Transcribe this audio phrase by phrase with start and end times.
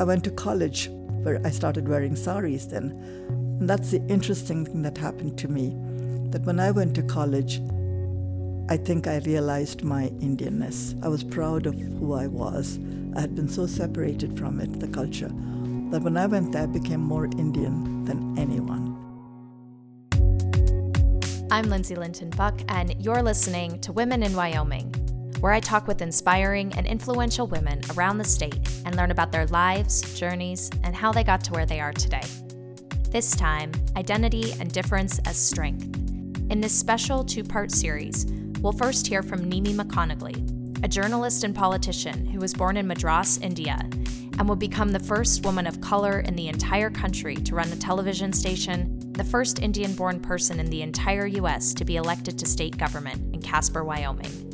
[0.00, 0.88] I went to college
[1.24, 2.84] where I started wearing saris then.
[3.60, 5.76] And that's the interesting thing that happened to me
[6.30, 7.60] that when I went to college,
[8.70, 10.98] I think I realized my Indianness.
[11.04, 12.78] I was proud of who I was.
[13.14, 15.28] I had been so separated from it, the culture,
[15.90, 18.96] that when I went there, I became more Indian than anyone.
[21.50, 24.94] I'm Lindsay Linton Buck, and you're listening to Women in Wyoming,
[25.40, 29.46] where I talk with inspiring and influential women around the state and learn about their
[29.46, 32.22] lives, journeys, and how they got to where they are today.
[33.10, 35.84] This time, identity and difference as strength.
[36.50, 38.26] In this special two part series,
[38.60, 43.38] we'll first hear from Nimi McConnaughey, a journalist and politician who was born in Madras,
[43.38, 43.78] India,
[44.38, 47.76] and would become the first woman of color in the entire country to run a
[47.76, 51.74] television station the first Indian born person in the entire U.S.
[51.74, 54.49] to be elected to state government in Casper, Wyoming.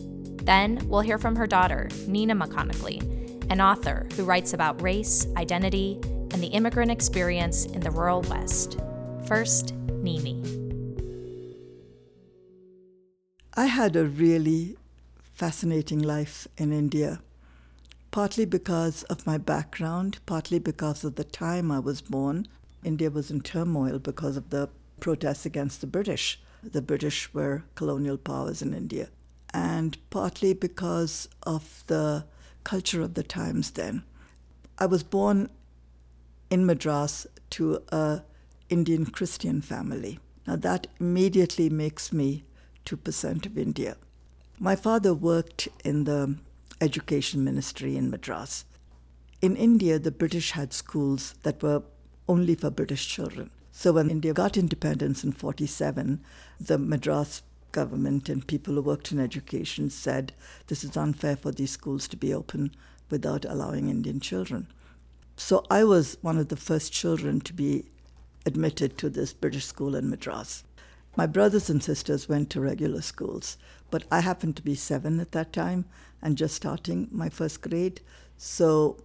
[0.46, 5.98] Then we'll hear from her daughter, Nina McConnaughey, an author who writes about race, identity,
[6.02, 8.78] and the immigrant experience in the rural West.
[9.26, 10.38] First, Nimi.
[13.54, 14.76] I had a really
[15.18, 17.20] fascinating life in India,
[18.12, 22.46] partly because of my background, partly because of the time I was born,
[22.84, 24.68] India was in turmoil because of the
[25.00, 26.40] protests against the British.
[26.62, 29.08] The British were colonial powers in India.
[29.56, 32.26] And partly because of the
[32.62, 34.04] culture of the times then.
[34.78, 35.48] I was born
[36.50, 38.20] in Madras to a
[38.68, 40.18] Indian Christian family.
[40.46, 42.44] Now that immediately makes me
[42.84, 43.96] 2% of India.
[44.58, 46.36] My father worked in the
[46.82, 48.66] education ministry in Madras.
[49.40, 51.82] In India, the British had schools that were
[52.28, 53.50] only for British children.
[53.72, 56.20] So when India got independence in 47,
[56.60, 57.42] the Madras
[57.76, 60.32] government and people who worked in education said
[60.68, 62.74] this is unfair for these schools to be open
[63.10, 64.66] without allowing Indian children.
[65.36, 67.84] So I was one of the first children to be
[68.46, 70.64] admitted to this British school in Madras.
[71.16, 73.58] My brothers and sisters went to regular schools,
[73.90, 75.84] but I happened to be seven at that time
[76.22, 78.00] and just starting my first grade.
[78.38, 78.96] So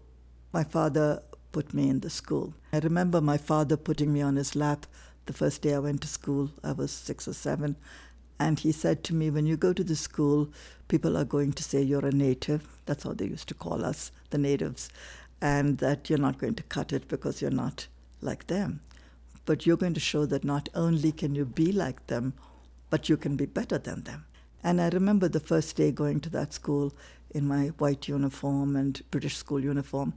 [0.54, 2.54] my father put me in the school.
[2.72, 4.86] I remember my father putting me on his lap
[5.26, 6.50] the first day I went to school.
[6.64, 7.76] I was six or seven.
[8.42, 10.50] And he said to me, When you go to the school,
[10.88, 12.68] people are going to say you're a native.
[12.88, 14.90] That's how they used to call us, the natives.
[15.42, 17.86] And that you're not going to cut it because you're not
[18.20, 18.80] like them.
[19.46, 22.34] But you're going to show that not only can you be like them,
[22.90, 24.26] but you can be better than them.
[24.64, 26.96] And I remember the first day going to that school
[27.30, 30.16] in my white uniform and British school uniform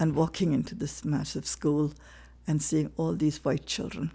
[0.00, 1.92] and walking into this massive school
[2.48, 4.10] and seeing all these white children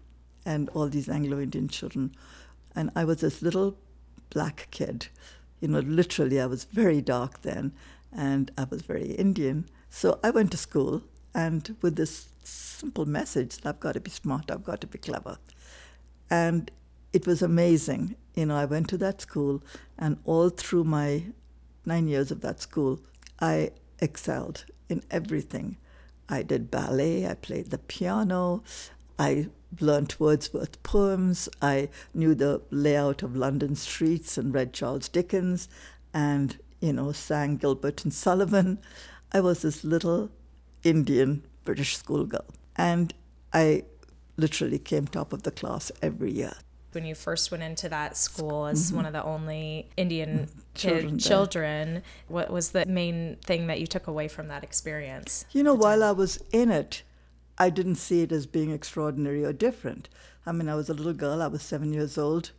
[0.46, 2.12] and all these Anglo Indian children.
[2.78, 3.76] And I was this little
[4.30, 5.08] black kid.
[5.60, 7.74] You know, literally, I was very dark then
[8.16, 9.68] and I was very Indian.
[9.90, 11.02] So I went to school
[11.34, 15.00] and with this simple message that I've got to be smart, I've got to be
[15.00, 15.40] clever.
[16.30, 16.70] And
[17.14, 18.16] it was amazing.
[18.36, 19.64] You know, I went to that school,
[19.98, 21.24] and all through my
[21.86, 23.00] nine years of that school,
[23.40, 25.78] I excelled in everything.
[26.30, 28.62] I did ballet, I played the piano,
[29.20, 35.68] I learnt Wordsworth poems, I knew the layout of London streets and read Charles Dickens
[36.14, 38.80] and, you know, sang Gilbert and Sullivan.
[39.32, 40.30] I was this little
[40.84, 42.46] Indian British schoolgirl.
[42.76, 43.14] And
[43.54, 43.84] I
[44.38, 46.54] literally came top of the class every year
[46.98, 48.96] when you first went into that school as mm-hmm.
[48.96, 53.86] one of the only Indian children, kid, children, what was the main thing that you
[53.86, 55.46] took away from that experience?
[55.52, 57.04] You know, while I was in it,
[57.57, 60.09] I didn't see it as being extraordinary or different.
[60.45, 62.51] I mean, I was a little girl, I was seven years old.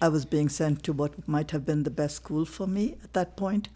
[0.00, 3.12] I was being sent to what might have been the best school for me at
[3.12, 3.68] that point,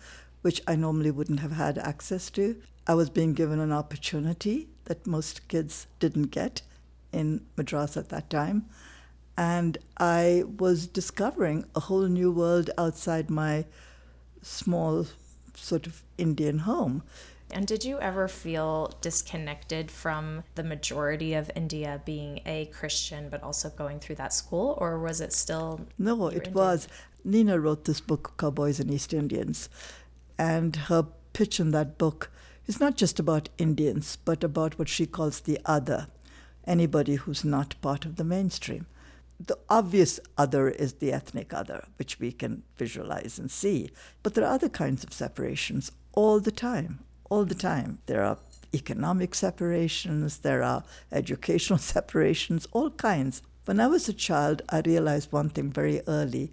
[0.43, 2.61] which I normally wouldn't have had access to.
[2.87, 6.63] I was being given an opportunity that most kids didn't get
[7.13, 8.67] in Madras at that time
[9.37, 13.67] and I was discovering a whole new world outside my
[14.43, 15.07] small
[15.55, 17.03] sort of Indian home.
[17.51, 23.43] And did you ever feel disconnected from the majority of India being a Christian, but
[23.43, 25.81] also going through that school, or was it still?
[25.99, 26.55] No, it Indian?
[26.55, 26.89] was.
[27.25, 29.69] Nina wrote this book, Cowboys and East Indians,
[30.39, 32.31] and her pitch in that book
[32.67, 36.09] is not just about Indians, but about what she calls the other,
[36.67, 38.87] anybody who's not part of the mainstream
[39.39, 43.91] the obvious other is the ethnic other, which we can visualize and see.
[44.23, 47.01] But there are other kinds of separations all the time,
[47.31, 47.99] all the time.
[48.07, 48.39] There are
[48.75, 53.43] economic separations, there are educational separations, all kinds.
[53.65, 56.53] When I was a child, I realized one thing very early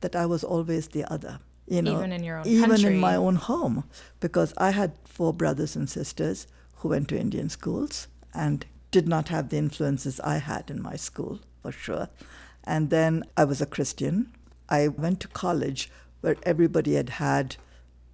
[0.00, 1.40] that I was always the other.
[1.66, 2.94] You know, even in your own even country.
[2.94, 3.84] in my own home,
[4.20, 6.46] because I had four brothers and sisters
[6.76, 10.96] who went to Indian schools and did not have the influences I had in my
[10.96, 12.08] school, for sure.
[12.64, 14.32] And then I was a Christian.
[14.68, 17.56] I went to college where everybody had had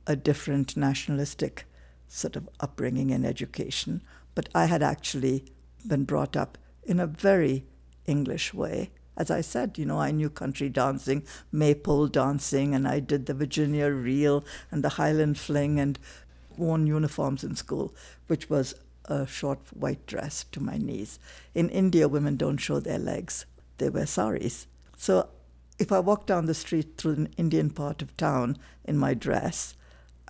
[0.06, 1.64] a different nationalistic
[2.10, 4.02] sort of upbringing and education,
[4.34, 5.44] but I had actually
[5.86, 7.64] been brought up in a very
[8.06, 8.90] English way.
[9.16, 11.22] As I said, you know, I knew country dancing,
[11.52, 15.98] maypole dancing, and I did the Virginia reel and the Highland fling and
[16.56, 17.94] worn uniforms in school,
[18.26, 18.74] which was
[19.04, 21.18] a short white dress to my knees.
[21.54, 23.46] In India, women don't show their legs,
[23.78, 24.66] they wear saris.
[24.96, 25.28] So
[25.78, 29.74] if I walked down the street through an Indian part of town in my dress,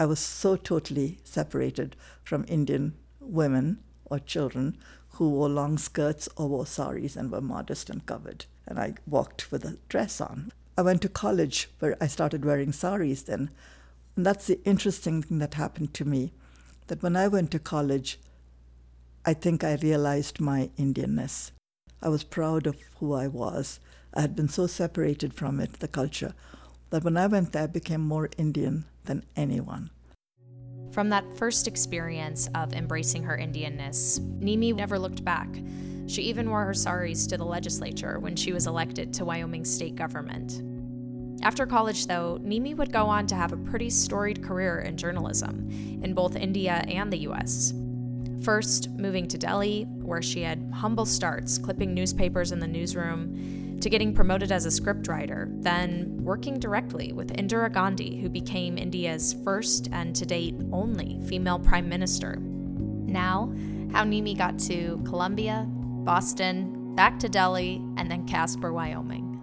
[0.00, 1.94] I was so totally separated
[2.24, 4.78] from Indian women or children
[5.10, 8.46] who wore long skirts or wore saris and were modest and covered.
[8.66, 10.52] And I walked with a dress on.
[10.78, 13.50] I went to college where I started wearing saris then.
[14.16, 16.32] And that's the interesting thing that happened to me
[16.86, 18.18] that when I went to college,
[19.26, 21.50] I think I realized my Indianness.
[22.00, 23.80] I was proud of who I was.
[24.14, 26.32] I had been so separated from it, the culture,
[26.90, 29.90] that when I went there, I became more Indian than anyone.
[30.92, 35.48] From that first experience of embracing her Indianness, Nimi never looked back.
[36.06, 39.94] She even wore her saris to the legislature when she was elected to Wyoming state
[39.94, 40.62] government.
[41.42, 45.68] After college, though, Nimi would go on to have a pretty storied career in journalism
[46.02, 47.72] in both India and the US.
[48.42, 53.88] First, moving to Delhi, where she had humble starts clipping newspapers in the newsroom, to
[53.90, 59.88] getting promoted as a scriptwriter, then working directly with Indira Gandhi, who became India's first
[59.92, 62.36] and to date only female prime minister.
[62.36, 63.52] Now,
[63.92, 69.40] how Nimi got to Columbia, Boston, back to Delhi, and then Casper, Wyoming.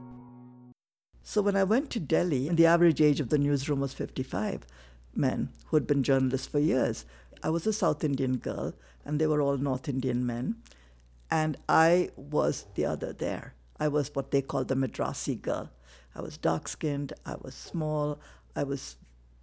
[1.24, 4.66] So when I went to Delhi, the average age of the newsroom was 55
[5.14, 7.06] men who had been journalists for years.
[7.44, 8.74] I was a South Indian girl,
[9.04, 10.56] and they were all North Indian men.
[11.30, 13.56] And I was the other there.
[13.80, 15.70] I was what they call the Madrasi girl.
[16.16, 18.20] I was dark skinned, I was small,
[18.56, 18.98] I was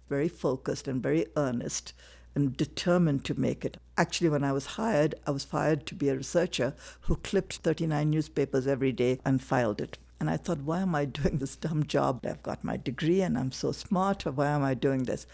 [0.09, 1.93] very focused and very earnest
[2.35, 3.77] and determined to make it.
[3.97, 8.09] Actually, when I was hired, I was hired to be a researcher who clipped 39
[8.09, 9.97] newspapers every day and filed it.
[10.19, 12.25] And I thought, why am I doing this dumb job?
[12.25, 14.25] I've got my degree and I'm so smart.
[14.25, 15.25] Why am I doing this?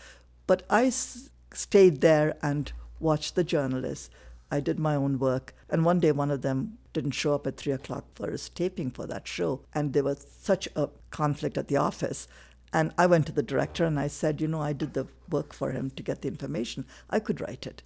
[0.45, 4.09] But I s- stayed there and watched the journalists.
[4.51, 5.55] I did my own work.
[5.69, 8.91] And one day, one of them didn't show up at three o'clock for his taping
[8.91, 9.61] for that show.
[9.73, 12.27] And there was such a conflict at the office.
[12.73, 15.53] And I went to the director and I said, You know, I did the work
[15.53, 16.85] for him to get the information.
[17.09, 17.81] I could write it.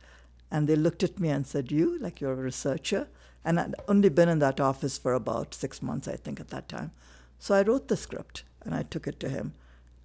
[0.52, 3.08] And they looked at me and said, You, like you're a researcher?
[3.44, 6.68] And I'd only been in that office for about six months, I think, at that
[6.68, 6.92] time.
[7.38, 9.54] So I wrote the script and I took it to him.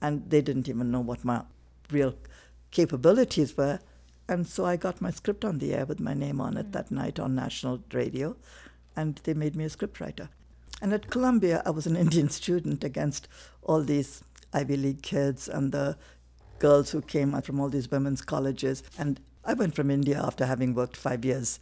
[0.02, 1.42] And they didn't even know what my
[1.90, 2.14] real
[2.70, 3.80] capabilities were.
[4.30, 6.72] And so I got my script on the air with my name on it mm.
[6.72, 8.36] that night on national radio
[8.96, 10.28] and they made me a scriptwriter.
[10.80, 13.26] And at Columbia, I was an Indian student against
[13.62, 14.22] all these
[14.52, 15.96] Ivy League kids and the
[16.60, 18.84] girls who came out from all these women's colleges.
[18.96, 21.58] And I went from India after having worked five years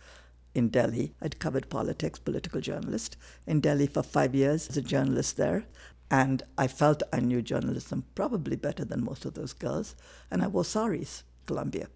[0.55, 1.15] in Delhi.
[1.23, 3.17] I'd covered politics, political journalist
[3.47, 5.65] in Delhi for five years as a journalist there.
[6.11, 9.97] And I felt I knew journalism probably better than most of those girls.
[10.31, 11.89] And I wore saris, Columbia.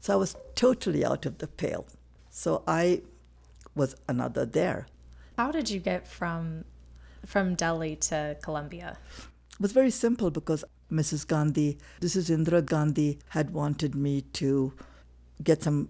[0.00, 1.86] So I was totally out of the pale.
[2.30, 3.02] So I
[3.74, 4.86] was another there.
[5.36, 6.64] How did you get from
[7.26, 8.96] from Delhi to Columbia?
[9.52, 11.26] It was very simple because Mrs.
[11.26, 14.72] Gandhi, this is Indira Gandhi, had wanted me to
[15.42, 15.88] get some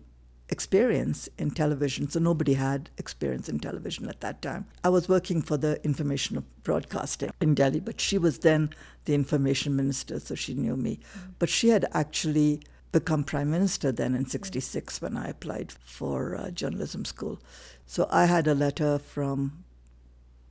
[0.51, 2.09] experience in television.
[2.09, 4.67] So nobody had experience in television at that time.
[4.83, 8.71] I was working for the Information Broadcasting in Delhi, but she was then
[9.05, 10.97] the information minister, so she knew me.
[10.97, 11.31] Mm-hmm.
[11.39, 12.61] But she had actually
[12.93, 17.39] become prime minister then in 66 when I applied for uh, journalism school.
[17.87, 19.65] So I had a letter from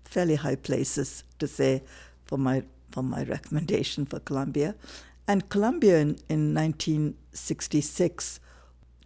[0.05, 1.83] fairly high places to say
[2.25, 4.75] for my for my recommendation for Columbia.
[5.27, 8.39] And Columbia in, in 1966,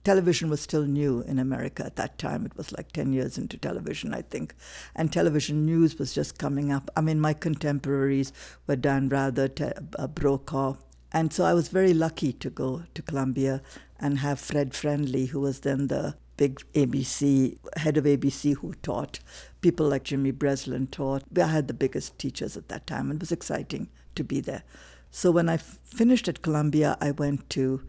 [0.04, 2.46] television was still new in America at that time.
[2.46, 4.54] It was like 10 years into television, I think.
[4.96, 6.92] And television news was just coming up.
[6.96, 8.32] I mean, my contemporaries
[8.68, 10.76] were Dan Rather, Te- uh, Brokaw,
[11.12, 13.62] and so I was very lucky to go to Columbia
[14.00, 19.20] and have Fred Friendly, who was then the big ABC, head of ABC, who taught.
[19.62, 21.24] People like Jimmy Breslin taught.
[21.38, 23.12] I had the biggest teachers at that time.
[23.12, 24.64] It was exciting to be there.
[25.12, 27.82] So when I f- finished at Columbia, I went to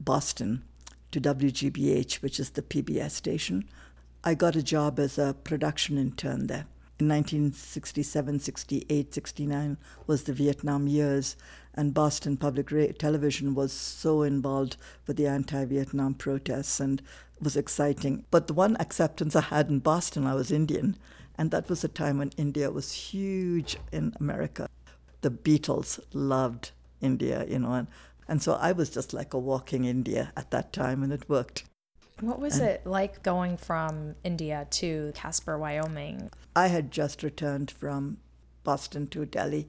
[0.00, 0.64] Boston
[1.12, 3.64] to WGBH, which is the PBS station.
[4.24, 6.66] I got a job as a production intern there.
[6.98, 11.36] In 1967, 68, 69 was the Vietnam years,
[11.76, 17.02] And Boston Public Radio Television was so involved with the anti Vietnam protests and
[17.40, 18.24] was exciting.
[18.30, 20.96] But the one acceptance I had in Boston, I was Indian,
[21.36, 24.68] and that was a time when India was huge in America.
[25.20, 27.88] The Beatles loved India, you know, and,
[28.28, 31.64] and so I was just like a walking India at that time, and it worked.
[32.20, 36.30] What was and it like going from India to Casper, Wyoming?
[36.54, 38.16] I had just returned from
[38.64, 39.68] Boston to Delhi,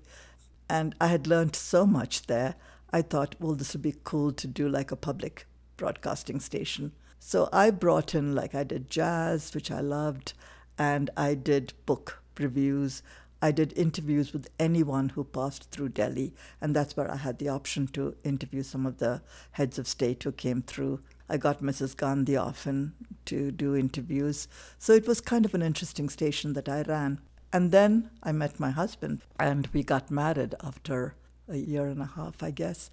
[0.70, 2.56] and I had learned so much there.
[2.92, 5.46] I thought, well, this would be cool to do like a public
[5.76, 6.94] broadcasting station.
[7.20, 10.34] So I brought in, like, I did jazz, which I loved,
[10.78, 13.02] and I did book reviews.
[13.42, 17.50] I did interviews with anyone who passed through Delhi, and that's where I had the
[17.50, 19.22] option to interview some of the
[19.52, 21.02] heads of state who came through.
[21.30, 21.96] I got Mrs.
[21.96, 22.94] Gandhi often
[23.26, 24.48] to do interviews.
[24.80, 27.20] So it was kind of an interesting station that I ran.
[27.54, 31.16] And then I met my husband, and we got married after
[31.48, 32.92] a year and a half, I guess.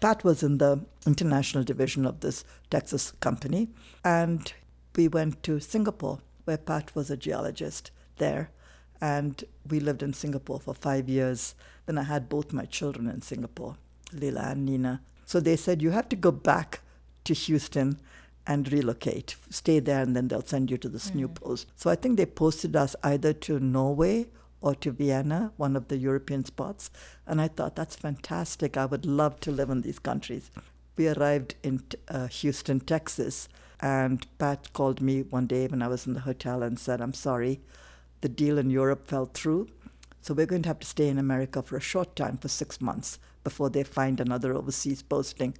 [0.00, 3.68] Pat was in the international division of this Texas company,
[4.04, 4.52] and
[4.94, 8.50] we went to Singapore, where Pat was a geologist there.
[9.00, 11.54] And we lived in Singapore for five years.
[11.86, 13.76] Then I had both my children in Singapore,
[14.12, 15.02] Lila and Nina.
[15.24, 16.80] So they said, You have to go back
[17.24, 17.98] to Houston
[18.46, 19.36] and relocate.
[19.50, 21.16] Stay there, and then they'll send you to this mm.
[21.16, 21.68] new post.
[21.76, 24.26] So I think they posted us either to Norway
[24.60, 26.90] or to Vienna, one of the European spots.
[27.26, 28.76] And I thought, that's fantastic.
[28.76, 30.50] I would love to live in these countries.
[30.96, 33.48] We arrived in uh, Houston, Texas,
[33.80, 37.12] and Pat called me one day when I was in the hotel and said, I'm
[37.12, 37.60] sorry,
[38.22, 39.68] the deal in Europe fell through.
[40.22, 42.80] So we're going to have to stay in America for a short time, for six
[42.80, 45.54] months, before they find another overseas posting.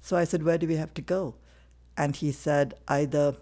[0.00, 1.34] So I said, Where do we have to go?
[1.96, 3.36] And he said, Either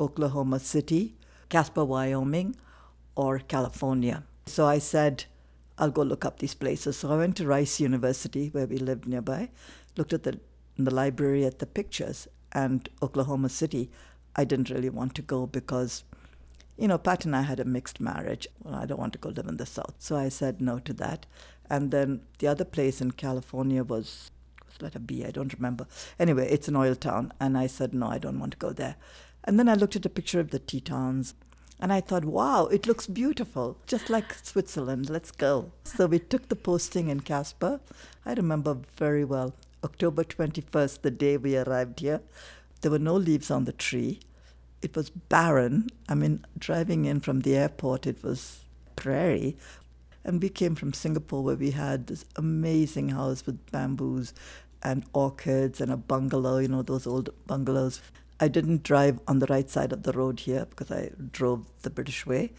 [0.00, 1.16] Oklahoma City,
[1.48, 2.56] Casper, Wyoming,
[3.14, 4.22] or California.
[4.46, 5.24] So I said,
[5.78, 6.98] I'll go look up these places.
[6.98, 9.50] So I went to Rice University, where we lived nearby,
[9.96, 10.40] looked at the,
[10.76, 13.90] the library at the pictures, and Oklahoma City.
[14.34, 16.04] I didn't really want to go because,
[16.76, 18.48] you know, Pat and I had a mixed marriage.
[18.62, 19.94] Well, I don't want to go live in the South.
[19.98, 21.26] So I said no to that.
[21.70, 24.30] And then the other place in California was, was
[24.80, 25.86] letter B, I don't remember.
[26.18, 27.32] Anyway, it's an oil town.
[27.40, 28.96] And I said, no, I don't want to go there.
[29.44, 31.34] And then I looked at a picture of the Tetons
[31.80, 35.08] and I thought, wow, it looks beautiful, just like Switzerland.
[35.08, 35.70] Let's go.
[35.84, 37.80] So we took the posting in Casper.
[38.26, 39.54] I remember very well.
[39.84, 42.20] October 21st, the day we arrived here,
[42.80, 44.18] there were no leaves on the tree.
[44.82, 45.88] It was barren.
[46.08, 48.60] I mean, driving in from the airport, it was
[48.96, 49.56] prairie.
[50.24, 54.34] And we came from Singapore where we had this amazing house with bamboos
[54.82, 58.00] and orchids and a bungalow, you know, those old bungalows.
[58.40, 61.90] I didn't drive on the right side of the road here because I drove the
[61.90, 62.52] British way.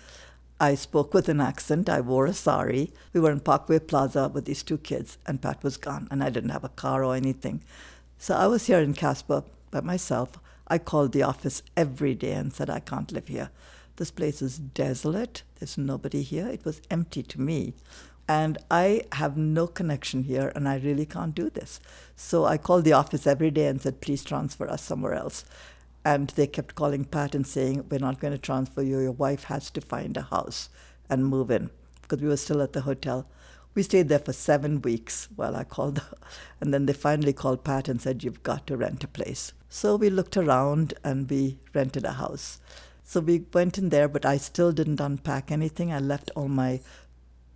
[0.59, 1.87] I spoke with an accent.
[1.87, 2.91] I wore a sari.
[3.13, 6.29] We were in Parkway Plaza with these two kids, and Pat was gone, and I
[6.29, 7.63] didn't have a car or anything.
[8.17, 10.31] So I was here in Casper by myself.
[10.67, 13.49] I called the office every day and said, I can't live here.
[13.95, 15.43] This place is desolate.
[15.59, 16.47] There's nobody here.
[16.47, 17.73] It was empty to me.
[18.29, 21.79] And I have no connection here, and I really can't do this.
[22.15, 25.45] So I called the office every day and said, please transfer us somewhere else.
[26.05, 28.99] And they kept calling Pat and saying, We're not going to transfer you.
[28.99, 30.69] Your wife has to find a house
[31.09, 31.71] and move in
[32.03, 33.27] because we were still at the hotel.
[33.73, 36.01] We stayed there for seven weeks while I called,
[36.61, 39.53] and then they finally called Pat and said, You've got to rent a place.
[39.69, 42.59] So we looked around and we rented a house.
[43.03, 45.91] So we went in there, but I still didn't unpack anything.
[45.91, 46.79] I left all my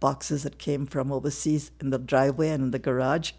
[0.04, 3.32] boxes that came from overseas in the driveway and in the garage.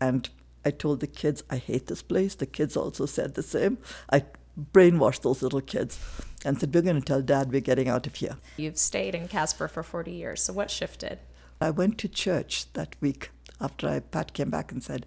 [0.00, 0.26] And
[0.64, 2.34] I told the kids, I hate this place.
[2.34, 3.76] The kids also said the same.
[4.10, 4.24] I
[4.72, 6.00] brainwashed those little kids
[6.42, 8.38] and said, We're going to tell dad we're getting out of here.
[8.56, 10.42] You've stayed in Casper for 40 years.
[10.42, 11.18] So what shifted?
[11.60, 13.30] I went to church that week
[13.60, 15.04] after I, Pat came back and said,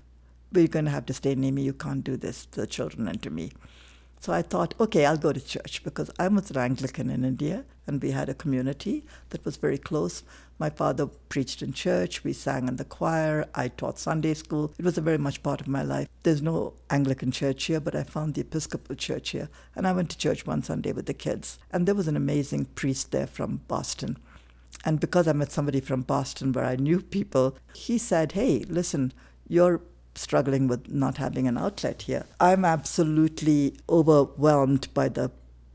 [0.53, 1.63] We're going to have to stay near me.
[1.63, 3.51] You can't do this to the children and to me.
[4.19, 7.63] So I thought, okay, I'll go to church because I was an Anglican in India
[7.87, 10.23] and we had a community that was very close.
[10.57, 14.73] My father preached in church, we sang in the choir, I taught Sunday school.
[14.77, 16.09] It was a very much part of my life.
[16.23, 19.49] There's no Anglican church here, but I found the Episcopal church here.
[19.73, 21.57] And I went to church one Sunday with the kids.
[21.71, 24.17] And there was an amazing priest there from Boston.
[24.83, 29.13] And because I met somebody from Boston where I knew people, he said, Hey, listen,
[29.47, 29.81] you're
[30.19, 32.25] struggling with not having an outlet here.
[32.39, 35.31] I'm absolutely overwhelmed by the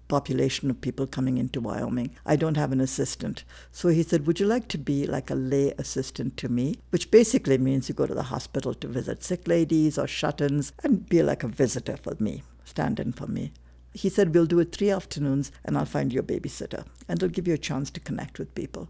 [0.09, 2.11] population of people coming into Wyoming.
[2.27, 3.45] I don't have an assistant.
[3.73, 6.77] So he said, Would you like to be like a lay assistant to me?
[6.91, 10.73] Which basically means you go to the hospital to visit sick ladies or shut ins
[10.83, 13.53] and be like a visitor for me, stand in for me.
[13.93, 17.35] He said, We'll do it three afternoons and I'll find you a babysitter and it'll
[17.35, 18.89] give you a chance to connect with people.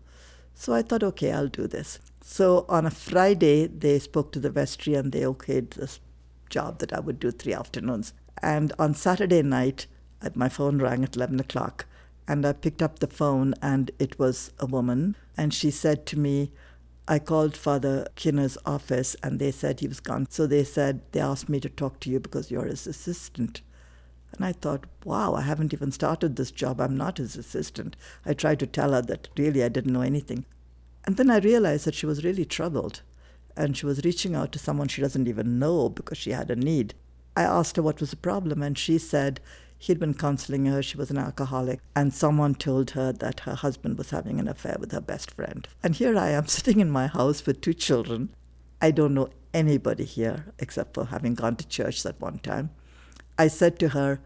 [0.55, 1.99] So I thought, okay, I'll do this.
[2.23, 6.01] So on a Friday, they spoke to the vestry and they okayed this
[6.49, 8.13] job that I would do three afternoons.
[8.43, 9.87] And on Saturday night,
[10.35, 11.87] my phone rang at 11 o'clock.
[12.27, 15.15] And I picked up the phone, and it was a woman.
[15.37, 16.53] And she said to me,
[17.07, 20.27] I called Father Kinner's office, and they said he was gone.
[20.31, 23.61] So they said, they asked me to talk to you because you're his assistant.
[24.37, 26.81] And I thought, wow, I haven't even started this job.
[26.81, 27.97] I'm not his assistant.
[28.27, 30.45] I tried to tell her that really I didn't know anything.
[31.07, 33.03] And then I realized that she was really troubled
[33.57, 36.57] and she was reaching out to someone she doesn't even know because she had a
[36.57, 36.95] need.
[37.37, 39.41] I asked her what was the problem, and she said
[39.79, 43.99] he'd been counseling her, she was an alcoholic, and someone told her that her husband
[43.99, 45.69] was having an affair with her best friend.
[45.83, 48.31] And here I am sitting in my house with two children.
[48.81, 52.71] I don't know anybody here except for having gone to church that one time.
[53.39, 54.21] I said to her,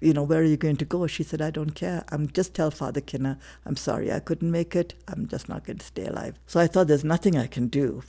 [0.00, 1.06] you know, where are you going to go?
[1.06, 2.04] She said, I don't care.
[2.08, 4.94] I'm just tell Father Kinner, I'm sorry I couldn't make it.
[5.08, 6.34] I'm just not going to stay alive.
[6.46, 8.02] So I thought there's nothing I can do.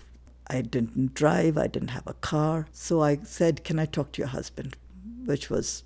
[0.47, 2.67] I didn't drive, I didn't have a car.
[2.71, 4.75] So I said, Can I talk to your husband?
[5.25, 5.83] Which was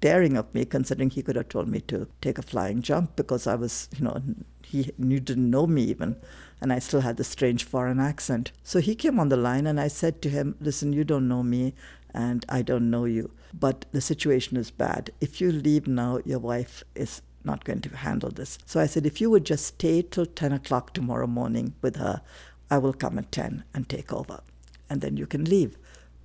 [0.00, 3.46] daring of me, considering he could have told me to take a flying jump because
[3.46, 4.22] I was, you know,
[4.62, 6.16] he didn't know me even,
[6.60, 8.52] and I still had the strange foreign accent.
[8.62, 11.42] So he came on the line, and I said to him, Listen, you don't know
[11.42, 11.74] me,
[12.14, 15.10] and I don't know you, but the situation is bad.
[15.20, 18.58] If you leave now, your wife is not going to handle this.
[18.64, 22.22] So I said, If you would just stay till 10 o'clock tomorrow morning with her,
[22.70, 24.40] I will come at 10 and take over,
[24.88, 25.76] and then you can leave.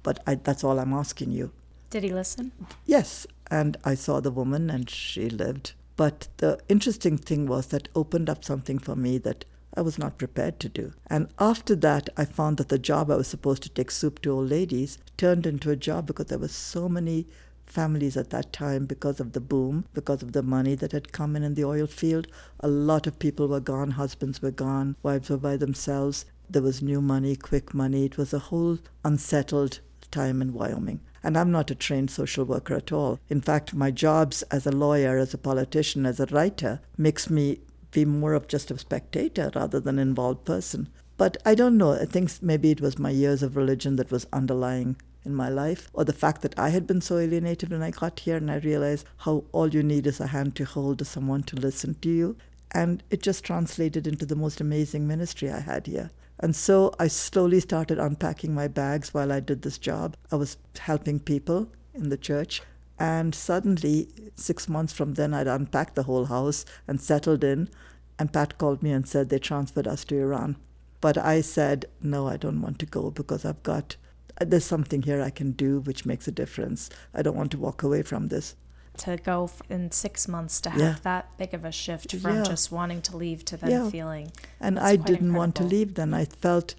[0.03, 1.51] But I, that's all I'm asking you.
[1.89, 2.51] Did he listen?
[2.85, 5.73] Yes, and I saw the woman and she lived.
[5.95, 9.43] But the interesting thing was that opened up something for me that
[9.75, 10.93] I was not prepared to do.
[11.07, 14.31] And after that, I found that the job I was supposed to take soup to
[14.31, 17.27] old ladies turned into a job because there were so many
[17.65, 21.35] families at that time because of the boom, because of the money that had come
[21.35, 22.27] in in the oil field.
[22.59, 26.25] A lot of people were gone, husbands were gone, wives were by themselves.
[26.49, 28.05] There was new money, quick money.
[28.05, 29.79] It was a whole unsettled
[30.11, 31.01] time in Wyoming.
[31.21, 33.19] And I'm not a trained social worker at all.
[33.29, 37.59] In fact, my jobs as a lawyer, as a politician, as a writer makes me
[37.91, 40.89] be more of just a spectator rather than an involved person.
[41.17, 41.93] But I don't know.
[41.93, 45.89] I think maybe it was my years of religion that was underlying in my life,
[45.93, 48.57] or the fact that I had been so alienated when I got here and I
[48.57, 52.09] realized how all you need is a hand to hold, to someone to listen to
[52.09, 52.37] you.
[52.71, 56.11] And it just translated into the most amazing ministry I had here.
[56.39, 60.15] And so I slowly started unpacking my bags while I did this job.
[60.31, 62.61] I was helping people in the church.
[62.99, 67.69] And suddenly, six months from then, I'd unpacked the whole house and settled in.
[68.17, 70.57] And Pat called me and said they transferred us to Iran.
[70.99, 73.95] But I said, no, I don't want to go because I've got,
[74.41, 76.89] there's something here I can do which makes a difference.
[77.13, 78.55] I don't want to walk away from this
[78.99, 80.95] to go in six months to have yeah.
[81.03, 82.43] that big of a shift from yeah.
[82.43, 83.89] just wanting to leave to then yeah.
[83.89, 84.31] feeling.
[84.59, 85.37] And I didn't incredible.
[85.37, 86.13] want to leave then.
[86.13, 86.75] I felt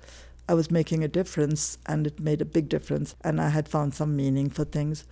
[0.48, 3.14] I was making a difference and it made a big difference.
[3.22, 5.04] And I had found some meaning for things.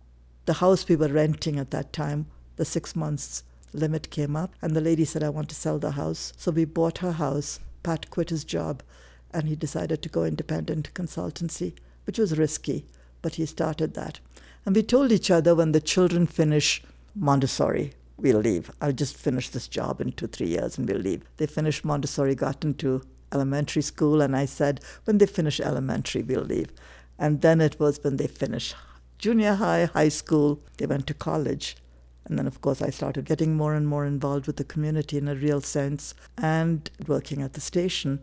[0.49, 2.25] The house we were renting at that time,
[2.57, 3.43] the six months
[3.75, 6.33] limit came up, and the lady said, I want to sell the house.
[6.39, 7.61] So we bought her house.
[7.83, 8.83] Pat quit his job
[9.31, 11.75] and he decided to go independent consultancy,
[12.07, 12.87] which was risky,
[13.21, 14.21] but he started that.
[14.65, 16.83] And we told each other when the children finish
[17.15, 18.71] Montessori, we'll leave.
[18.81, 21.25] I'll just finish this job in two, three years and we'll leave.
[21.37, 23.03] They finished Montessori, got into
[23.35, 26.73] elementary school, and I said, when they finish elementary, we'll leave.
[27.19, 28.75] And then it was when they finished
[29.18, 31.76] junior high, high school, they went to college.
[32.24, 35.28] And then, of course, I started getting more and more involved with the community in
[35.28, 38.20] a real sense and working at the station.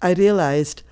[0.00, 0.82] I realized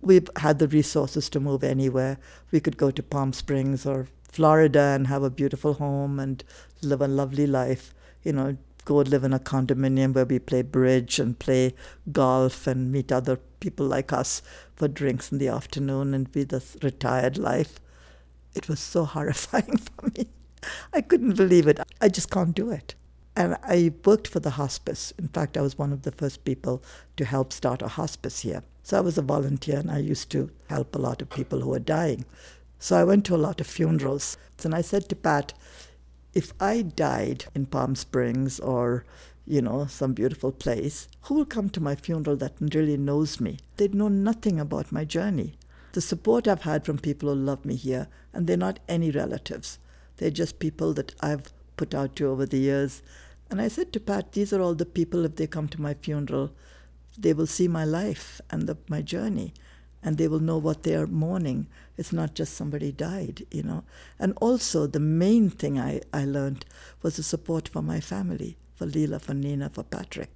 [0.00, 2.18] we've had the resources to move anywhere.
[2.50, 6.42] We could go to Palm Springs or Florida and have a beautiful home and
[6.82, 7.94] live a lovely life.
[8.22, 11.74] You know, go live in a condominium where we play bridge and play
[12.12, 14.42] golf and meet other people like us
[14.74, 17.78] for drinks in the afternoon and be this retired life.
[18.54, 20.28] It was so horrifying for me.
[20.92, 21.80] I couldn't believe it.
[22.00, 22.94] I just can't do it.
[23.36, 25.12] And I worked for the hospice.
[25.18, 26.82] In fact, I was one of the first people
[27.16, 28.62] to help start a hospice here.
[28.84, 31.70] So I was a volunteer and I used to help a lot of people who
[31.70, 32.24] were dying.
[32.78, 34.36] So I went to a lot of funerals.
[34.62, 35.52] And I said to Pat,
[36.32, 39.04] if I died in Palm Springs or,
[39.46, 43.58] you know, some beautiful place, who will come to my funeral that really knows me?
[43.76, 45.54] They'd know nothing about my journey.
[45.94, 49.78] The support I've had from people who love me here, and they're not any relatives.
[50.16, 53.00] They're just people that I've put out to over the years.
[53.48, 55.94] And I said to Pat, these are all the people, if they come to my
[55.94, 56.50] funeral,
[57.16, 59.54] they will see my life and the, my journey
[60.02, 61.68] and they will know what they are mourning.
[61.96, 63.84] It's not just somebody died, you know.
[64.18, 66.64] And also, the main thing I, I learned
[67.02, 70.30] was the support for my family, for Leela, for Nina, for Patrick,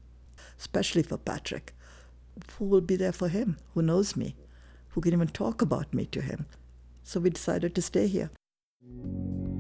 [0.57, 1.75] especially for Patrick,
[2.59, 4.37] who will be there for him, who knows me,
[4.99, 6.45] who can even talk about me to him.
[7.05, 8.31] So we decided to stay here.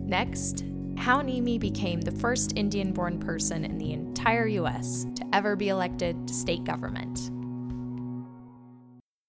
[0.04, 0.64] Next,
[0.96, 5.68] how Nimi became the first Indian born person in the entire US to ever be
[5.68, 7.30] elected to state government.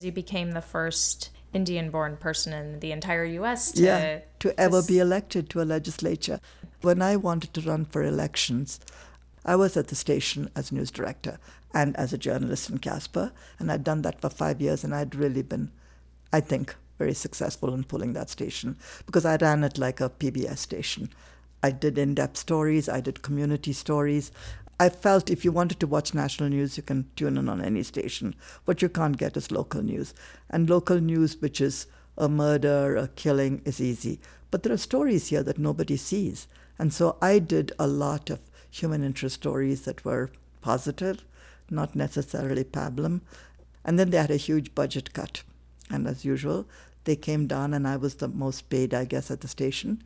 [0.02, 4.60] You became the first Indian born person in the entire US to, yeah, to, to
[4.60, 6.40] ever s- be elected to a legislature.
[6.82, 8.80] When I wanted to run for elections,
[9.46, 11.38] I was at the station as news director
[11.74, 15.16] and as a journalist in Casper, and I'd done that for five years, and I'd
[15.16, 15.72] really been,
[16.32, 20.58] I think, very successful in pulling that station because I ran it like a PBS
[20.58, 21.10] station.
[21.64, 24.32] I did in depth stories, I did community stories.
[24.82, 27.84] I felt if you wanted to watch national news, you can tune in on any
[27.84, 28.34] station.
[28.64, 30.14] What you can't get is local news.
[30.50, 31.88] And local news, which is
[32.18, 34.22] a murder, a killing, is easy.
[34.52, 36.48] But there are stories here that nobody sees.
[36.78, 38.40] And so I did a lot of
[38.70, 41.26] human interest stories that were positive,
[41.70, 43.20] not necessarily pablum.
[43.84, 45.44] And then they had a huge budget cut.
[45.90, 46.68] And as usual,
[47.04, 50.04] they came down, and I was the most paid, I guess, at the station.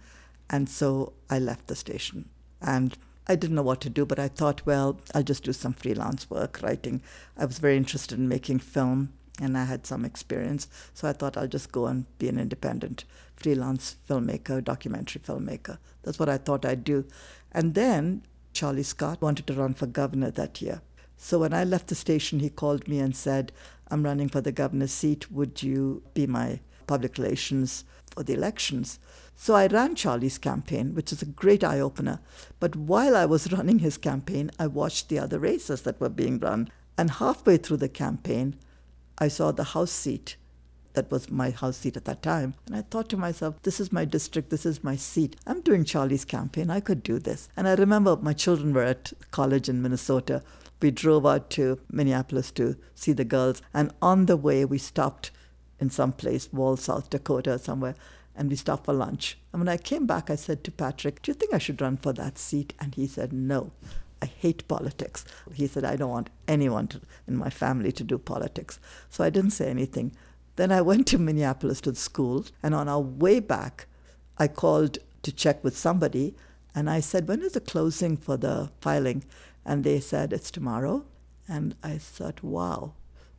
[0.49, 2.29] And so I left the station.
[2.61, 2.95] And
[3.27, 6.29] I didn't know what to do, but I thought, well, I'll just do some freelance
[6.29, 7.01] work, writing.
[7.37, 10.67] I was very interested in making film, and I had some experience.
[10.93, 15.77] So I thought I'll just go and be an independent freelance filmmaker, documentary filmmaker.
[16.03, 17.05] That's what I thought I'd do.
[17.51, 20.81] And then Charlie Scott wanted to run for governor that year.
[21.17, 23.51] So when I left the station, he called me and said,
[23.89, 25.31] I'm running for the governor's seat.
[25.31, 28.99] Would you be my public relations for the elections?
[29.35, 32.19] So I ran Charlie's campaign, which is a great eye opener.
[32.59, 36.39] But while I was running his campaign, I watched the other races that were being
[36.39, 36.69] run.
[36.97, 38.55] And halfway through the campaign,
[39.17, 40.37] I saw the House seat
[40.93, 42.53] that was my house seat at that time.
[42.67, 45.35] And I thought to myself, this is my district, this is my seat.
[45.45, 47.49] I'm doing Charlie's campaign, I could do this.
[47.57, 50.43] And I remember my children were at college in Minnesota.
[50.83, 53.63] We drove out to Minneapolis to see the girls.
[53.73, 55.31] And on the way, we stopped
[55.79, 57.95] in some place, Wall, South Dakota, somewhere
[58.35, 59.37] and we stopped for lunch.
[59.51, 61.97] And when I came back, I said to Patrick, Do you think I should run
[61.97, 62.73] for that seat?
[62.79, 63.71] And he said, No.
[64.21, 65.25] I hate politics.
[65.53, 68.79] He said, I don't want anyone to, in my family to do politics.
[69.09, 70.13] So I didn't say anything.
[70.55, 73.87] Then I went to Minneapolis to the school, and on our way back,
[74.37, 76.35] I called to check with somebody,
[76.73, 79.25] and I said, When is the closing for the filing?
[79.65, 81.05] And they said, It's tomorrow.
[81.47, 82.93] And I thought, Wow,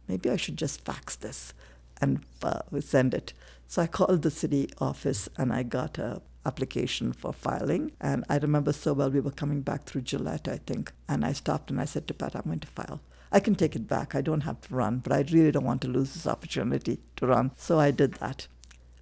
[0.08, 1.54] maybe I should just fax this
[2.00, 3.32] and uh, send it.
[3.66, 7.92] So I called the city office and I got a application for filing.
[8.00, 10.92] And I remember so well, we were coming back through Gillette, I think.
[11.08, 13.00] And I stopped and I said to Pat, I'm going to file.
[13.32, 14.14] I can take it back.
[14.14, 17.26] I don't have to run, but I really don't want to lose this opportunity to
[17.26, 17.50] run.
[17.56, 18.46] So I did that.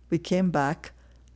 [0.08, 0.92] We came back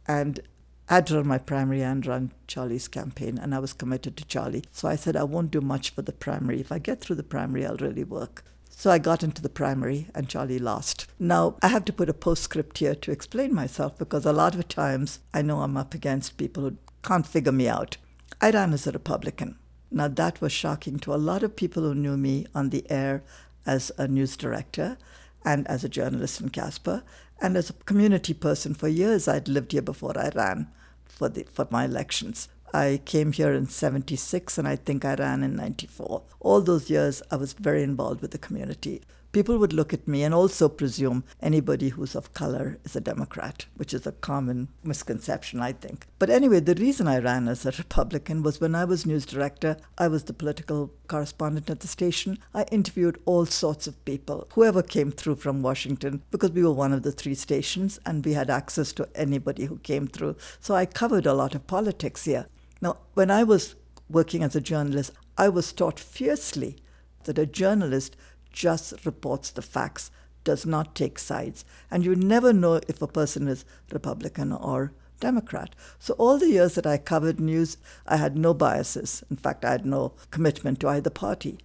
[0.07, 0.41] and
[0.89, 4.25] I had to run my primary and run Charlie's campaign, and I was committed to
[4.25, 4.63] Charlie.
[4.71, 6.61] So I said, I won't do much for the primary.
[6.61, 8.45] If I get through the primary, I'll really work.
[8.71, 11.07] So I got into the primary and Charlie lost.
[11.19, 14.69] Now, I have to put a postscript here to explain myself because a lot of
[14.69, 17.97] times I know I'm up against people who can't figure me out.
[18.41, 19.57] I ran as a Republican.
[19.91, 23.25] Now, that was shocking to a lot of people who knew me on the air
[23.65, 24.99] as a news director
[25.45, 27.03] and as a journalist in Casper
[27.41, 29.29] and as a community person for years.
[29.29, 30.69] I'd lived here before I ran
[31.05, 32.49] for, the, for my elections.
[32.73, 36.23] I came here in 76 and I think I ran in 94.
[36.41, 39.03] All those years, I was very involved with the community.
[39.37, 43.67] People would look at me and also presume anybody who's of color is a Democrat,
[43.75, 46.07] which is a common misconception, I think.
[46.19, 49.77] But anyway, the reason I ran as a Republican was when I was news director,
[49.99, 52.39] I was the political correspondent at the station.
[52.55, 56.95] I interviewed all sorts of people, whoever came through from Washington, because we were one
[56.95, 60.37] of the three stations and we had access to anybody who came through.
[60.61, 62.47] So I covered a lot of politics here.
[62.81, 63.75] Now, when I was
[64.09, 66.79] working as a journalist, I was taught fiercely
[67.25, 68.17] that a journalist
[68.57, 70.11] just reports the facts,
[70.43, 71.65] does not take sides.
[71.91, 75.75] And you never know if a person is Republican or Democrat.
[75.99, 79.23] So all the years that I covered news, I had no biases.
[79.31, 81.59] In fact, I had no commitment to either party.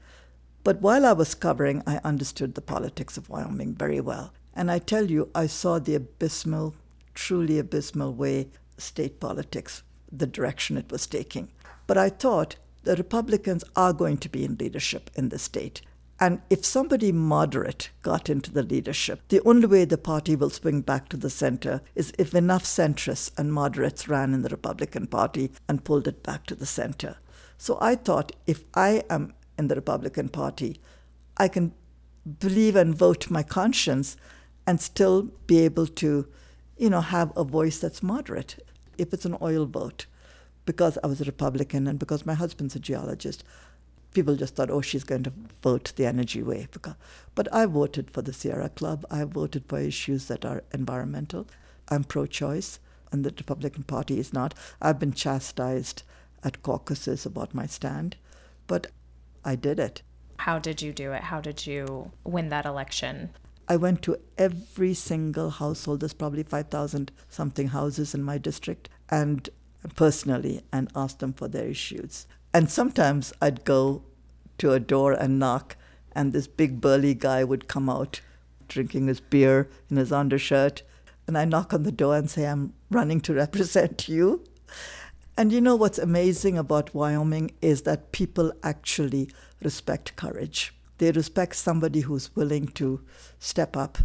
[0.63, 4.33] But while I was covering, I understood the politics of Wyoming very well.
[4.53, 6.75] And I tell you, I saw the abysmal,
[7.13, 11.49] truly abysmal way state politics the direction it was taking.
[11.87, 15.81] But I thought the Republicans are going to be in leadership in the state.
[16.21, 20.81] And if somebody moderate got into the leadership, the only way the party will swing
[20.81, 25.51] back to the center is if enough centrists and moderates ran in the Republican Party
[25.67, 27.17] and pulled it back to the center.
[27.57, 30.79] So I thought if I am in the Republican Party,
[31.37, 31.73] I can
[32.39, 34.15] believe and vote my conscience
[34.67, 36.27] and still be able to,
[36.77, 38.63] you know, have a voice that's moderate
[38.95, 40.05] if it's an oil vote.
[40.65, 43.43] because I was a Republican and because my husband's a geologist,
[44.13, 46.67] people just thought, oh, she's going to vote the energy way.
[47.35, 49.05] But I voted for the Sierra Club.
[49.09, 51.47] I voted for issues that are environmental.
[51.89, 52.79] I'm pro choice,
[53.11, 54.53] and the Republican Party is not.
[54.81, 56.03] I've been chastised
[56.43, 58.15] at caucuses about my stand,
[58.67, 58.87] but
[59.43, 60.01] I did it.
[60.37, 61.23] How did you do it?
[61.23, 63.29] How did you win that election?
[63.67, 65.99] I went to every single household.
[65.99, 69.49] There's probably 5,000 something houses in my district, and
[69.95, 72.25] personally, and asked them for their issues.
[72.53, 74.03] And sometimes I'd go
[74.57, 75.77] to a door and knock,
[76.11, 78.21] and this big burly guy would come out
[78.67, 80.83] drinking his beer in his undershirt.
[81.27, 84.43] And I knock on the door and say, I'm running to represent you.
[85.37, 89.29] And you know what's amazing about Wyoming is that people actually
[89.61, 90.73] respect courage.
[90.97, 93.01] They respect somebody who's willing to
[93.39, 93.99] step up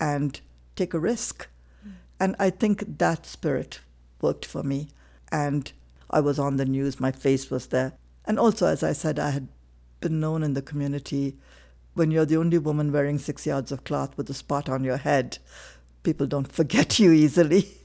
[0.00, 0.40] and
[0.76, 1.48] take a risk.
[1.86, 1.92] Mm.
[2.20, 3.80] And I think that spirit
[4.20, 4.88] worked for me.
[5.30, 5.72] And
[6.12, 7.92] I was on the news, my face was there.
[8.24, 9.48] And also, as I said, I had
[10.00, 11.36] been known in the community
[11.94, 14.96] when you're the only woman wearing six yards of cloth with a spot on your
[14.96, 15.38] head,
[16.02, 17.68] people don't forget you easily.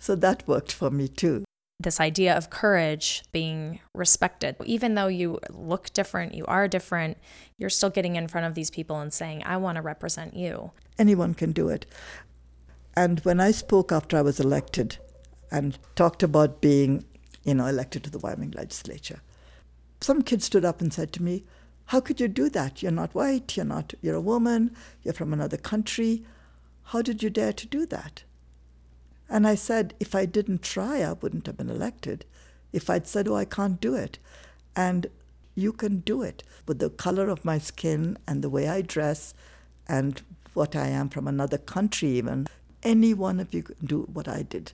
[0.00, 1.44] So that worked for me too.
[1.78, 4.56] This idea of courage being respected.
[4.64, 7.18] Even though you look different, you are different,
[7.56, 10.72] you're still getting in front of these people and saying, I want to represent you.
[10.98, 11.86] Anyone can do it.
[12.96, 14.96] And when I spoke after I was elected
[15.52, 17.04] and talked about being
[17.44, 19.20] you know, elected to the Wyoming legislature.
[20.00, 21.44] Some kid stood up and said to me,
[21.86, 22.82] How could you do that?
[22.82, 26.24] You're not white, you're not you're a woman, you're from another country.
[26.84, 28.24] How did you dare to do that?
[29.28, 32.24] And I said, if I didn't try, I wouldn't have been elected.
[32.72, 34.18] If I'd said, Oh, I can't do it.
[34.74, 35.06] And
[35.54, 39.34] you can do it with the color of my skin and the way I dress
[39.88, 40.20] and
[40.54, 42.46] what I am from another country, even.
[42.82, 44.72] Any one of you can do what I did.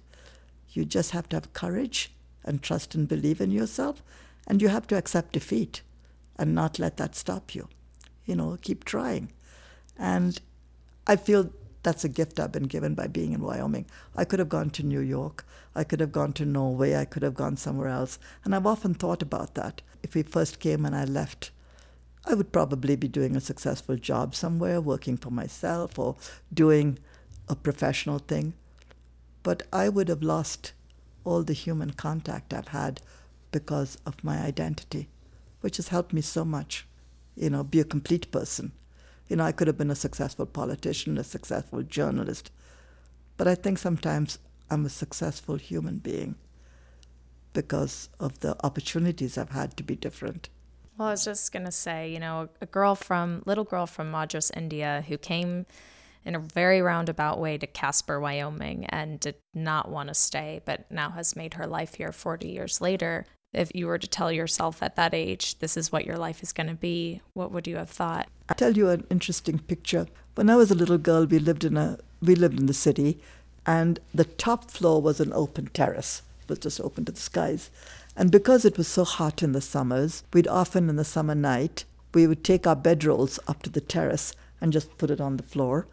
[0.70, 2.12] You just have to have courage
[2.46, 4.02] and trust and believe in yourself.
[4.46, 5.82] And you have to accept defeat
[6.36, 7.68] and not let that stop you.
[8.24, 9.32] You know, keep trying.
[9.98, 10.40] And
[11.06, 11.50] I feel
[11.82, 13.86] that's a gift I've been given by being in Wyoming.
[14.16, 15.46] I could have gone to New York.
[15.74, 16.96] I could have gone to Norway.
[16.96, 18.18] I could have gone somewhere else.
[18.44, 19.82] And I've often thought about that.
[20.02, 21.50] If we first came and I left,
[22.24, 26.16] I would probably be doing a successful job somewhere, working for myself or
[26.52, 26.98] doing
[27.48, 28.54] a professional thing.
[29.44, 30.72] But I would have lost
[31.26, 33.02] all the human contact I've had
[33.50, 35.08] because of my identity,
[35.60, 36.86] which has helped me so much,
[37.34, 38.72] you know, be a complete person.
[39.28, 42.52] You know, I could have been a successful politician, a successful journalist,
[43.36, 44.38] but I think sometimes
[44.70, 46.36] I'm a successful human being
[47.52, 50.48] because of the opportunities I've had to be different.
[50.96, 54.10] Well, I was just going to say, you know, a girl from, little girl from
[54.10, 55.66] Madras, India, who came
[56.26, 60.90] in a very roundabout way to Casper, Wyoming, and did not want to stay, but
[60.90, 63.24] now has made her life here 40 years later.
[63.54, 66.52] If you were to tell yourself at that age, this is what your life is
[66.52, 68.28] going to be, what would you have thought?
[68.48, 70.08] I'll tell you an interesting picture.
[70.34, 73.20] When I was a little girl, we lived in a we lived in the city,
[73.64, 76.22] and the top floor was an open terrace.
[76.42, 77.70] It was just open to the skies.
[78.16, 81.84] And because it was so hot in the summers, we'd often in the summer night,
[82.14, 85.42] we would take our bedrolls up to the terrace and just put it on the
[85.42, 85.86] floor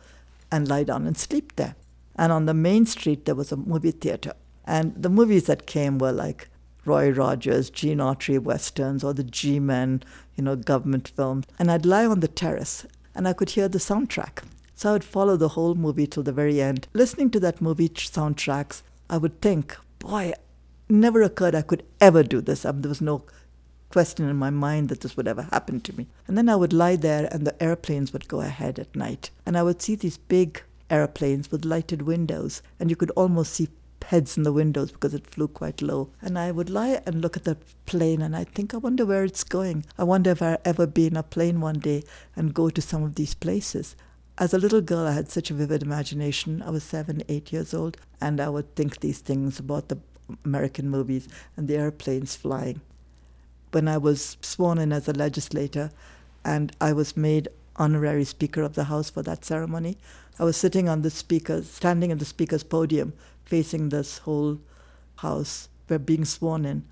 [0.54, 1.76] and lie down and sleep there.
[2.16, 4.34] And on the main street, there was a movie theater.
[4.66, 6.48] And the movies that came were like
[6.86, 10.04] Roy Rogers, Gene Autry westerns, or the G Men,
[10.36, 11.46] you know, government films.
[11.58, 12.86] And I'd lie on the terrace
[13.16, 14.44] and I could hear the soundtrack.
[14.76, 16.88] So I would follow the whole movie till the very end.
[16.94, 20.34] Listening to that movie soundtracks, I would think, boy,
[20.88, 22.64] never occurred I could ever do this.
[22.64, 23.24] Um, there was no
[23.94, 26.08] question in my mind that this would ever happen to me.
[26.28, 29.30] And then I would lie there and the airplanes would go ahead at night.
[29.46, 33.70] And I would see these big airplanes with lighted windows, and you could almost see
[34.06, 36.10] heads in the windows because it flew quite low.
[36.24, 39.24] And I would lie and look at the plane and I'd think, I wonder where
[39.24, 39.86] it's going.
[39.96, 42.02] I wonder if I'll ever be in a plane one day
[42.36, 43.96] and go to some of these places.
[44.40, 46.64] As a little girl, I had such a vivid imagination.
[46.64, 50.00] I was seven, eight years old, and I would think these things about the
[50.44, 52.82] American movies and the airplanes flying
[53.74, 55.92] when I was sworn in as a legislator
[56.46, 59.98] and I was made honorary Speaker of the House for that ceremony.
[60.40, 63.14] I was sitting on the speaker, standing at the speaker's podium,
[63.46, 64.60] facing this whole
[65.18, 66.86] house, where being sworn in.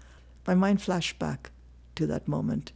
[0.48, 1.52] My mind flashed back
[1.96, 2.72] to that moment.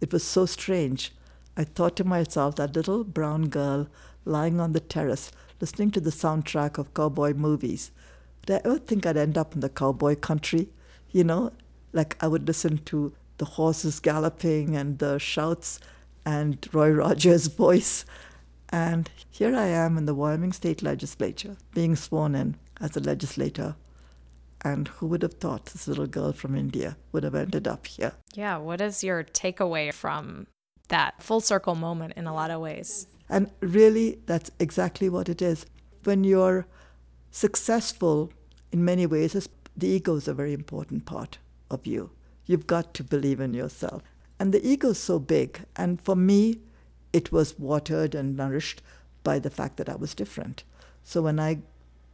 [0.00, 1.12] It was so strange.
[1.56, 3.88] I thought to myself, that little brown girl
[4.24, 7.90] lying on the terrace, listening to the soundtrack of cowboy movies.
[8.44, 10.68] Did I ever think I'd end up in the cowboy country?
[11.10, 11.52] You know,
[11.96, 15.80] like I would listen to the horses galloping and the shouts
[16.24, 18.04] and Roy Rogers' voice.
[18.68, 23.76] And here I am in the Wyoming State Legislature being sworn in as a legislator.
[24.62, 28.12] And who would have thought this little girl from India would have ended up here?
[28.34, 30.46] Yeah, what is your takeaway from
[30.88, 33.06] that full circle moment in a lot of ways?
[33.28, 35.66] And really, that's exactly what it is.
[36.04, 36.66] When you're
[37.30, 38.32] successful
[38.72, 41.38] in many ways, the ego is a very important part
[41.70, 42.10] of you.
[42.46, 44.02] You've got to believe in yourself.
[44.38, 45.64] And the ego is so big.
[45.76, 46.58] And for me,
[47.12, 48.82] it was watered and nourished
[49.24, 50.62] by the fact that I was different.
[51.02, 51.58] So when I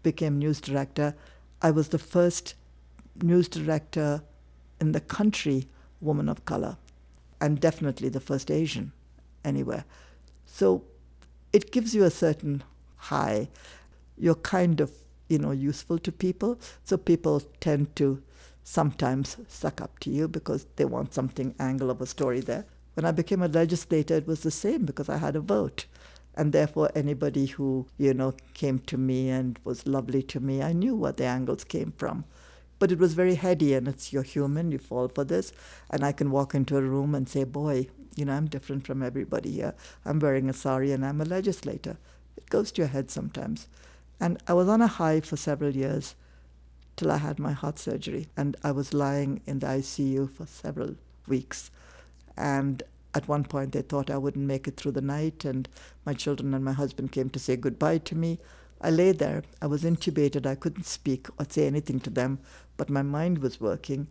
[0.03, 1.15] became news director,
[1.61, 2.55] I was the first
[3.23, 4.23] news director
[4.81, 5.69] in the country
[6.01, 6.77] woman of color,
[7.41, 8.93] and definitely the first Asian
[9.45, 9.85] anywhere.
[10.47, 10.85] So
[11.53, 12.63] it gives you a certain
[12.97, 13.49] high.
[14.17, 14.91] You're kind of,
[15.29, 16.59] you know, useful to people.
[16.85, 18.23] So people tend to
[18.65, 22.65] sometimes suck up to you because they want something angle of a story there.
[22.95, 25.87] When I became a legislator, it was the same because I had a vote.
[26.35, 30.73] And therefore, anybody who, you know, came to me and was lovely to me, I
[30.73, 32.25] knew what the angles came from.
[32.79, 35.53] But it was very heady, and it's you're human, you fall for this.
[35.91, 39.03] And I can walk into a room and say, boy, you know, I'm different from
[39.03, 39.75] everybody here.
[40.05, 41.97] I'm wearing a sari and I'm a legislator.
[42.37, 43.69] It goes to your head sometimes.
[44.21, 46.15] And I was on a high for several years
[47.11, 48.29] I had my heart surgery.
[48.37, 51.71] And I was lying in the ICU for several weeks.
[52.37, 52.83] And
[53.15, 55.69] at one point, they thought I wouldn't make it through the night, and
[56.07, 58.39] my children and my husband came to say goodbye to me.
[58.81, 59.43] I lay there.
[59.61, 60.47] I was intubated.
[60.47, 62.39] I couldn't speak or say anything to them,
[62.77, 64.07] but my mind was working.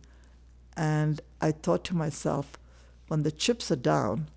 [0.76, 2.56] And I thought to myself,
[3.08, 4.28] when the chips are down,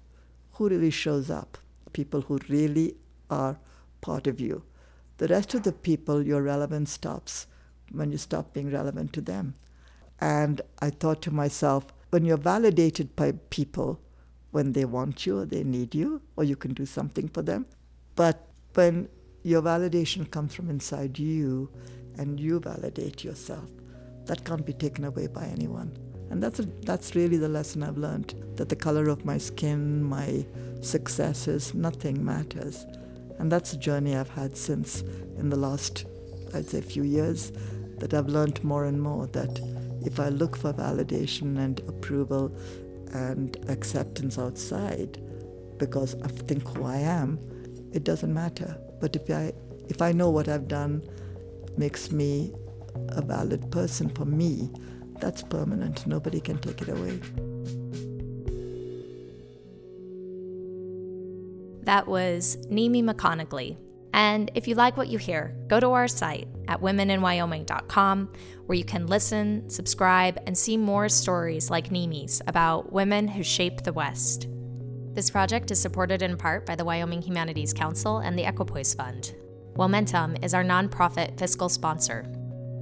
[0.53, 1.57] who really shows up?
[1.93, 2.95] People who really
[3.29, 3.57] are
[4.01, 4.63] part of you.
[5.17, 7.47] The rest of the people, your relevance stops
[7.91, 9.55] when you stop being relevant to them.
[10.19, 13.99] And I thought to myself, when you're validated by people
[14.51, 17.65] when they want you or they need you, or you can do something for them,
[18.15, 19.09] but when
[19.43, 21.69] your validation comes from inside you
[22.17, 23.69] and you validate yourself,
[24.25, 25.91] that can't be taken away by anyone.
[26.29, 30.03] And that's, a, that's really the lesson I've learned that the color of my skin,
[30.03, 30.45] my
[30.81, 32.85] successes, nothing matters.
[33.37, 35.01] And that's a journey I've had since
[35.37, 36.05] in the last,
[36.53, 37.51] I'd say, few years,
[37.99, 39.59] that I've learned more and more that
[40.05, 42.55] if I look for validation and approval
[43.13, 45.19] and acceptance outside
[45.77, 47.39] because I think who I am,
[47.93, 48.77] it doesn't matter.
[48.99, 49.53] But if I,
[49.87, 51.03] if I know what I've done
[51.77, 52.53] makes me
[53.09, 54.69] a valid person for me,
[55.19, 56.05] that's permanent.
[56.07, 57.19] Nobody can take it away.
[61.83, 63.77] That was Nimi McConigley.
[64.15, 68.33] And if you like what you hear, go to our site at womeninwyoming.com
[68.65, 73.83] where you can listen, subscribe, and see more stories like Nimi's about women who shape
[73.83, 74.47] the West.
[75.13, 79.35] This project is supported in part by the Wyoming Humanities Council and the Equipoise Fund.
[79.73, 82.25] Womentum is our nonprofit fiscal sponsor.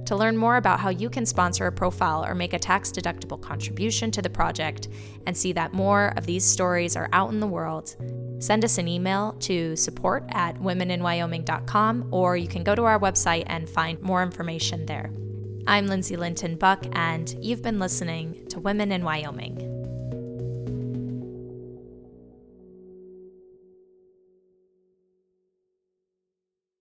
[0.06, 3.40] To learn more about how you can sponsor a profile or make a tax deductible
[3.40, 4.88] contribution to the project
[5.26, 7.96] and see that more of these stories are out in the world,
[8.38, 13.44] send us an email to support at womeninwyoming.com or you can go to our website
[13.46, 15.10] and find more information there.
[15.66, 19.73] I'm Lindsay Linton Buck, and you've been listening to Women in Wyoming.